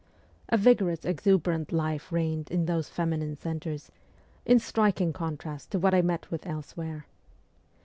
A 0.49 0.57
vigorous, 0.57 1.05
exuberant 1.05 1.71
life 1.71 2.11
reigned 2.11 2.49
in 2.49 2.65
those 2.65 2.89
feminine 2.89 3.35
centres, 3.35 3.91
in 4.47 4.57
striking 4.57 5.13
contrast 5.13 5.69
to 5.69 5.77
what 5.77 5.93
I 5.93 6.01
met 6.01 6.31
with 6.31 6.47
elsewhere. 6.47 7.05